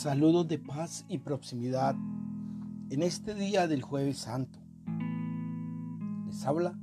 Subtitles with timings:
[0.00, 1.94] Saludos de paz y proximidad
[2.88, 4.58] en este día del jueves santo.
[6.24, 6.80] Les habla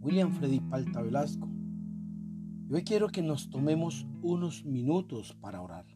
[0.00, 1.48] William Freddy Palta Velasco.
[2.68, 5.86] Hoy quiero que nos tomemos unos minutos para orar.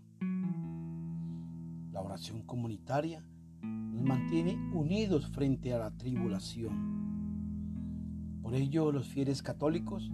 [1.91, 3.27] La oración comunitaria
[3.61, 8.39] nos mantiene unidos frente a la tribulación.
[8.41, 10.13] Por ello los fieles católicos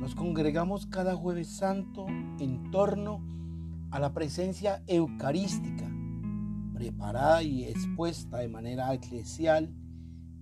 [0.00, 2.08] nos congregamos cada jueves santo
[2.40, 3.34] en torno a
[3.98, 5.90] la presencia eucarística,
[6.74, 9.72] preparada y expuesta de manera eclesial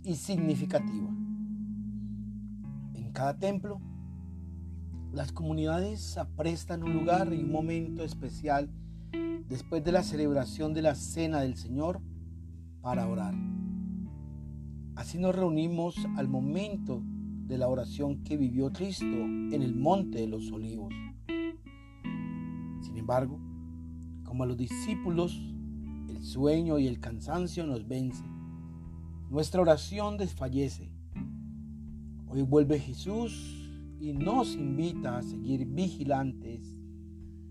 [0.03, 1.11] y significativa.
[2.95, 3.81] En cada templo,
[5.13, 8.71] las comunidades aprestan un lugar y un momento especial
[9.49, 12.01] después de la celebración de la Cena del Señor
[12.81, 13.35] para orar.
[14.97, 20.29] Así nos reunimos al momento de la oración que vivió Cristo en el Monte de
[20.29, 20.95] los Olivos.
[23.03, 23.41] Embargo,
[24.25, 25.37] como a los discípulos,
[26.09, 28.31] el sueño y el cansancio nos vencen.
[29.29, 30.93] Nuestra oración desfallece.
[32.29, 36.79] Hoy vuelve Jesús y nos invita a seguir vigilantes,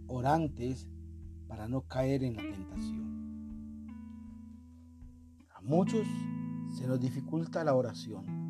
[0.08, 0.90] orantes,
[1.50, 3.88] para no caer en la tentación.
[5.54, 6.08] A muchos
[6.78, 8.42] se nos dificulta la oración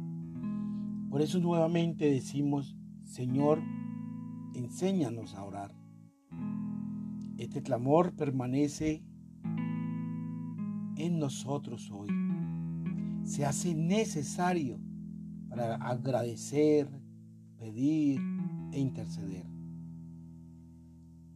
[1.11, 3.61] por eso nuevamente decimos, Señor,
[4.53, 5.80] enséñanos a orar.
[7.41, 9.01] Este clamor permanece
[10.95, 12.07] en nosotros hoy.
[13.23, 14.79] Se hace necesario
[15.49, 16.87] para agradecer,
[17.57, 18.21] pedir
[18.71, 19.47] e interceder.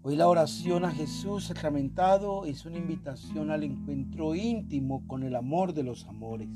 [0.04, 5.74] Hoy la oración a Jesús sacramentado es una invitación al encuentro íntimo con el amor
[5.74, 6.52] de los amores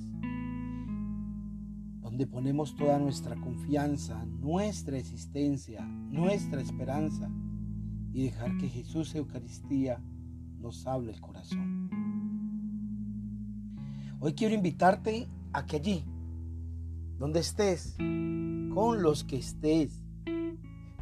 [2.02, 7.32] donde ponemos toda nuestra confianza, nuestra existencia, nuestra esperanza
[8.14, 10.02] y dejar que Jesús Eucaristía
[10.60, 11.90] nos hable el corazón.
[14.20, 16.04] Hoy quiero invitarte a que allí,
[17.18, 20.04] donde estés, con los que estés,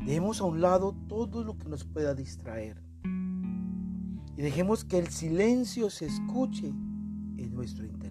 [0.06, 5.90] dejemos a un lado todo lo que nos pueda distraer y dejemos que el silencio
[5.90, 8.08] se escuche en nuestro interior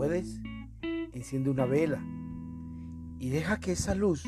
[0.00, 0.40] puedes,
[1.12, 2.02] enciende una vela
[3.18, 4.24] y deja que esa luz,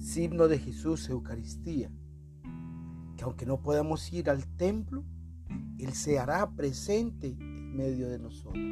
[0.00, 1.90] signo de Jesús Eucaristía,
[3.16, 5.04] que aunque no podamos ir al templo,
[5.78, 8.64] Él se hará presente en medio de nosotros.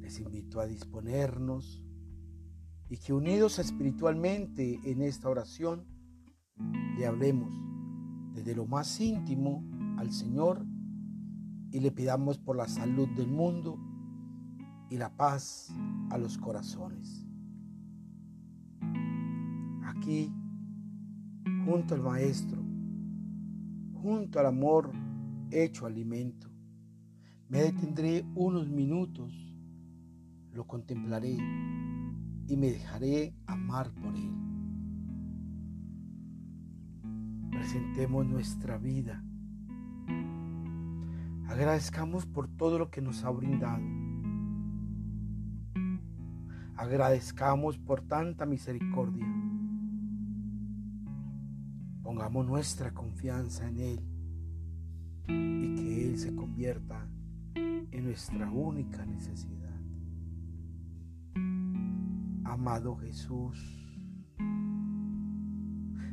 [0.00, 1.84] Les invito a disponernos
[2.88, 5.86] y que unidos espiritualmente en esta oración,
[6.96, 7.52] le hablemos
[8.34, 9.64] desde lo más íntimo
[9.98, 10.64] al Señor
[11.70, 13.78] y le pidamos por la salud del mundo
[14.90, 15.72] y la paz
[16.10, 17.31] a los corazones.
[20.02, 20.34] Aquí,
[21.64, 22.60] junto al Maestro,
[24.02, 24.90] junto al amor
[25.52, 26.50] hecho alimento,
[27.48, 29.32] me detendré unos minutos,
[30.50, 31.36] lo contemplaré
[32.48, 34.34] y me dejaré amar por Él.
[37.52, 39.22] Presentemos nuestra vida
[41.48, 43.84] Agradezcamos por todo lo que nos ha brindado.
[46.74, 49.31] Agradezcamos por tanta misericordia.
[52.32, 54.00] Pongamos nuestra confianza en Él
[55.28, 57.06] y que Él se convierta
[57.54, 59.78] en nuestra única necesidad.
[62.44, 63.86] Amado Jesús,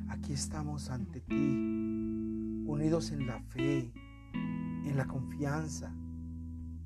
[0.09, 3.89] aquí estamos ante ti, unidos en la fe,
[4.33, 5.95] en la confianza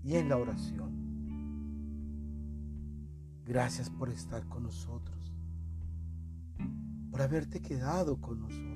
[0.03, 0.93] y en la oración.
[3.47, 5.33] Gracias por estar con nosotros,
[7.09, 8.72] por haberte quedado con nosotros.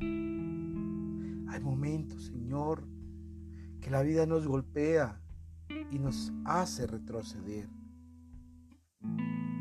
[0.00, 2.86] Hay momentos, Señor,
[3.80, 5.20] que la vida nos golpea
[5.90, 7.68] y nos hace retroceder.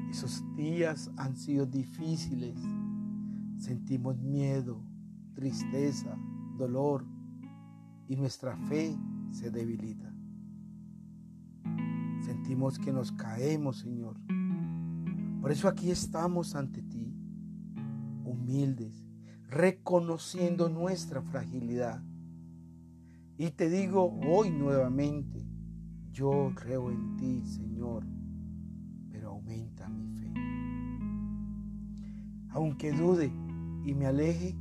[0.10, 2.58] Esos días han sido difíciles.
[3.58, 4.82] Sentimos miedo,
[5.34, 6.18] tristeza,
[6.58, 7.06] dolor
[8.08, 8.98] y nuestra fe
[9.32, 10.14] se debilita.
[12.22, 14.18] Sentimos que nos caemos, Señor.
[15.42, 17.14] Por eso aquí estamos ante ti,
[18.26, 19.09] humildes,
[19.50, 22.04] reconociendo nuestra fragilidad.
[23.38, 25.46] Y te digo hoy nuevamente,
[26.12, 28.06] yo creo en ti, Señor,
[29.10, 30.34] pero aumenta mi fe.
[32.50, 33.32] Aunque dude
[33.86, 34.56] y me aleje,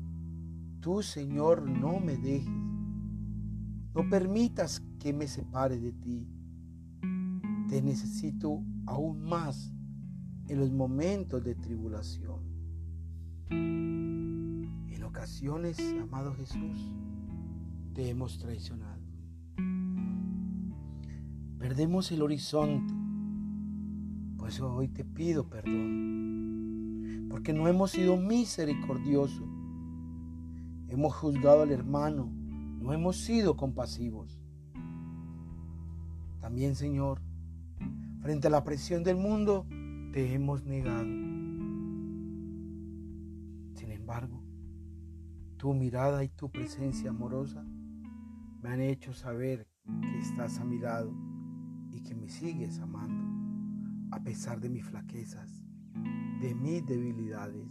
[0.80, 2.68] tú, Señor, no me dejes
[3.98, 6.24] no permitas que me separe de ti.
[7.68, 9.72] Te necesito aún más
[10.46, 12.38] en los momentos de tribulación.
[15.08, 16.92] Ocasiones, amado Jesús,
[17.94, 19.00] te hemos traicionado.
[21.58, 22.92] Perdemos el horizonte.
[24.36, 27.28] Pues hoy te pido perdón.
[27.30, 29.48] Porque no hemos sido misericordiosos.
[30.88, 32.30] Hemos juzgado al hermano.
[32.78, 34.38] No hemos sido compasivos.
[36.38, 37.22] También, Señor,
[38.20, 39.64] frente a la presión del mundo,
[40.12, 41.08] te hemos negado.
[43.74, 44.37] Sin embargo,
[45.58, 47.64] tu mirada y tu presencia amorosa
[48.62, 49.66] me han hecho saber
[50.02, 51.12] que estás a mi lado
[51.90, 53.26] y que me sigues amando
[54.12, 55.64] a pesar de mis flaquezas,
[56.40, 57.68] de mis debilidades.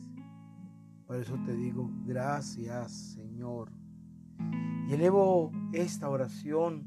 [1.06, 3.72] Por eso te digo, gracias Señor.
[4.90, 6.86] Y elevo esta oración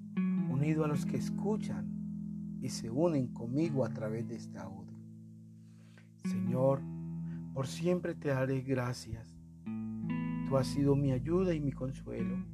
[0.50, 4.98] unido a los que escuchan y se unen conmigo a través de este audio.
[6.24, 6.82] Señor,
[7.54, 9.39] por siempre te daré gracias.
[10.50, 12.44] Tú has sido mi ayuda y mi consuelo,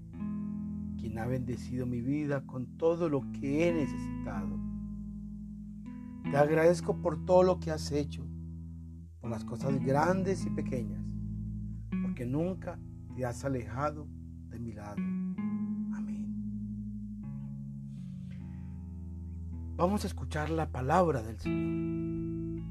[0.99, 4.61] quien ha bendecido mi vida con todo lo que he necesitado.
[6.31, 8.23] Te agradezco por todo lo que has hecho,
[9.19, 11.07] por las cosas grandes y pequeñas,
[12.03, 12.79] porque nunca
[13.15, 14.07] te has alejado
[14.51, 14.99] de mi lado.
[15.95, 16.35] Amén.
[19.75, 22.63] Vamos a escuchar la palabra del Señor,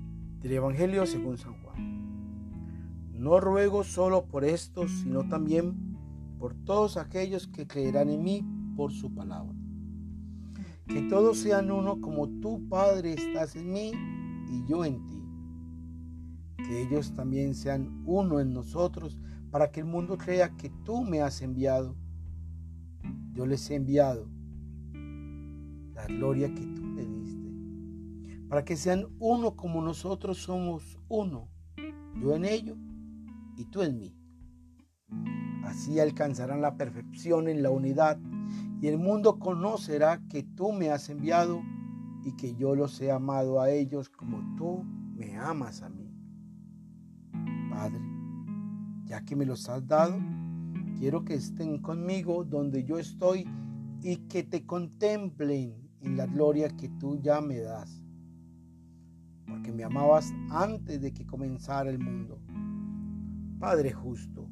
[0.42, 1.94] del Evangelio según San Juan.
[3.17, 5.97] No ruego solo por estos, sino también
[6.38, 8.45] por todos aquellos que creerán en mí
[8.75, 9.56] por su palabra
[10.88, 13.91] que todos sean uno como tú, Padre, estás en mí
[14.50, 15.21] y yo en ti.
[16.57, 19.17] Que ellos también sean uno en nosotros
[19.51, 21.95] para que el mundo crea que tú me has enviado.
[23.33, 24.29] Yo les he enviado
[25.94, 28.47] la gloria que tú me diste.
[28.47, 31.50] Para que sean uno como nosotros somos uno.
[32.21, 32.77] Yo en ellos
[33.55, 34.15] y tú en mí.
[35.63, 38.19] Así alcanzarán la perfección en la unidad
[38.81, 41.61] y el mundo conocerá que tú me has enviado
[42.23, 44.83] y que yo los he amado a ellos como tú
[45.15, 46.11] me amas a mí.
[47.69, 48.01] Padre,
[49.05, 50.19] ya que me los has dado,
[50.99, 53.47] quiero que estén conmigo donde yo estoy
[54.01, 58.01] y que te contemplen en la gloria que tú ya me das.
[59.47, 62.39] Porque me amabas antes de que comenzara el mundo.
[63.65, 64.47] Padre justo,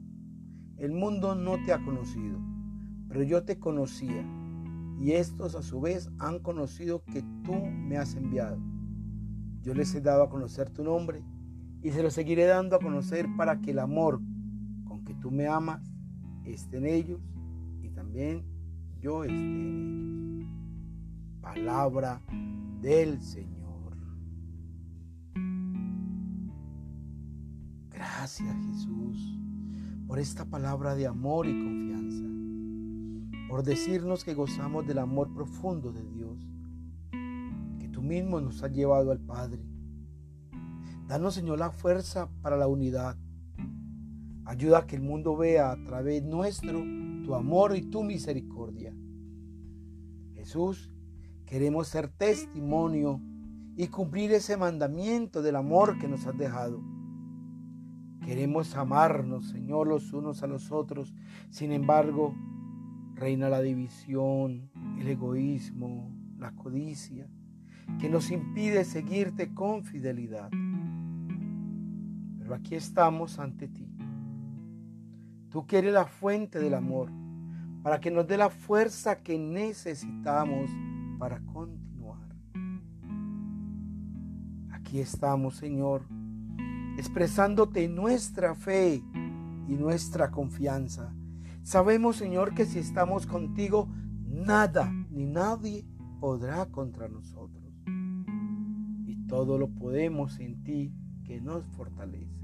[0.77, 2.39] el mundo no te ha conocido
[3.07, 4.25] pero yo te conocía,
[4.99, 8.57] y estos a su vez han conocido que tú me has enviado.
[9.61, 11.23] Yo les he dado a conocer tu nombre,
[11.83, 14.19] y se lo seguiré dando a conocer para que el amor
[14.83, 15.93] con que tú me amas
[16.43, 17.21] esté en ellos,
[17.83, 18.43] y también
[18.99, 21.39] yo esté en ellos.
[21.39, 22.19] Palabra
[22.81, 23.52] del Señor.
[28.23, 29.37] Gracias Jesús
[30.07, 32.23] por esta palabra de amor y confianza
[33.49, 36.47] por decirnos que gozamos del amor profundo de Dios,
[37.81, 39.61] que tú mismo nos has llevado al Padre.
[41.05, 43.17] Danos, Señor, la fuerza para la unidad.
[44.45, 46.81] Ayuda a que el mundo vea a través nuestro
[47.25, 48.95] tu amor y tu misericordia.
[50.33, 50.93] Jesús,
[51.45, 53.19] queremos ser testimonio
[53.75, 56.92] y cumplir ese mandamiento del amor que nos has dejado.
[58.25, 61.13] Queremos amarnos, Señor, los unos a los otros.
[61.49, 62.33] Sin embargo,
[63.15, 67.27] Reina la división, el egoísmo, la codicia,
[67.99, 70.49] que nos impide seguirte con fidelidad.
[72.39, 73.87] Pero aquí estamos ante ti.
[75.49, 77.09] Tú que eres la fuente del amor,
[77.83, 80.71] para que nos dé la fuerza que necesitamos
[81.19, 82.19] para continuar.
[84.71, 86.03] Aquí estamos, Señor,
[87.03, 89.03] expresándote nuestra fe
[89.67, 91.13] y nuestra confianza
[91.63, 93.87] Sabemos, Señor, que si estamos contigo,
[94.27, 95.85] nada ni nadie
[96.19, 97.63] podrá contra nosotros.
[99.05, 100.93] Y todo lo podemos en ti
[101.23, 102.37] que nos fortalece.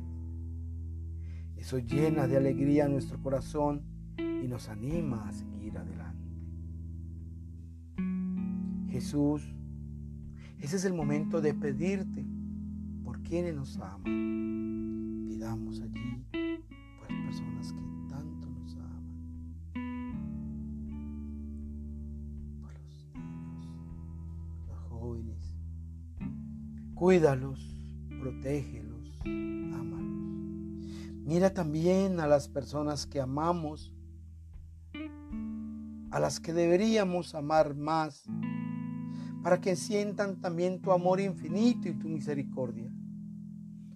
[1.57, 3.83] Eso llena de alegría nuestro corazón
[4.17, 6.17] y nos anima a seguir adelante.
[8.89, 9.53] Jesús,
[10.59, 12.25] ese es el momento de pedirte
[13.03, 14.48] por quienes nos aman.
[15.39, 16.25] Pidamos allí
[17.00, 17.79] por las personas que
[26.93, 27.58] Cuídalos,
[28.19, 30.84] protégelos, ámalos.
[31.24, 33.93] Mira también a las personas que amamos,
[36.12, 38.25] a las que deberíamos amar más,
[39.41, 42.91] para que sientan también tu amor infinito y tu misericordia.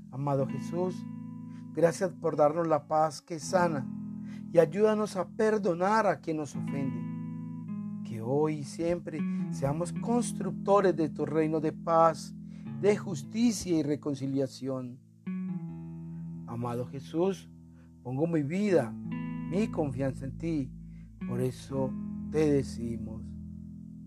[0.09, 0.95] Amado Jesús,
[1.73, 3.85] gracias por darnos la paz que sana,
[4.51, 7.01] y ayúdanos a perdonar a quien nos ofende.
[8.05, 9.19] Que hoy y siempre
[9.51, 12.35] seamos constructores de tu reino de paz,
[12.79, 14.99] de justicia y reconciliación.
[16.47, 17.49] Amado Jesús,
[18.03, 20.71] pongo mi vida, mi confianza en ti.
[21.27, 21.91] Por eso
[22.31, 23.23] te decimos,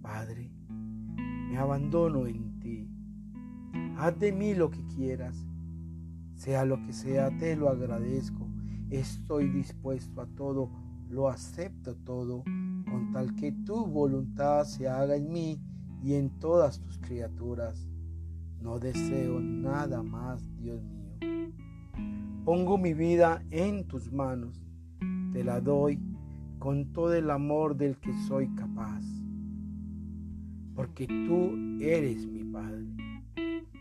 [0.00, 0.52] Padre,
[1.49, 2.88] me abandono en ti.
[3.96, 5.46] Haz de mí lo que quieras.
[6.37, 8.47] Sea lo que sea, te lo agradezco.
[8.90, 10.71] Estoy dispuesto a todo,
[11.09, 15.61] lo acepto todo, con tal que tu voluntad se haga en mí
[16.02, 17.88] y en todas tus criaturas.
[18.61, 21.52] No deseo nada más, Dios mío.
[22.45, 24.62] Pongo mi vida en tus manos,
[25.33, 25.99] te la doy
[26.59, 29.02] con todo el amor del que soy capaz,
[30.75, 32.87] porque tú eres mi Padre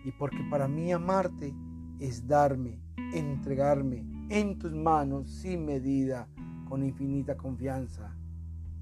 [0.05, 1.53] y porque para mí amarte
[1.99, 2.81] es darme,
[3.13, 6.27] entregarme en tus manos sin medida,
[6.67, 8.15] con infinita confianza,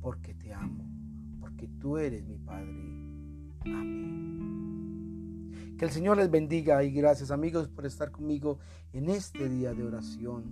[0.01, 0.86] porque te amo,
[1.39, 2.72] porque tú eres mi Padre.
[3.65, 4.24] Amén.
[5.77, 8.60] Que el Señor les bendiga y gracias amigos por estar conmigo
[8.93, 10.43] en este día de oración.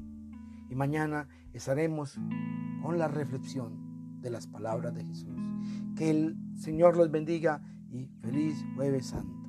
[0.69, 2.19] Y mañana estaremos
[2.81, 5.35] con la reflexión de las palabras de Jesús.
[5.95, 9.40] Que el Señor los bendiga y feliz jueves santo.